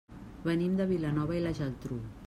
[0.47, 2.01] Venim de Vilanova i la Geltrú.